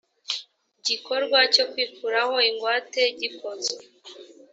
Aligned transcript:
gikorwa 0.85 1.39
cyo 1.53 1.63
kwikuraho 1.71 2.35
ingwate 2.49 3.01
gikozwe 3.19 3.81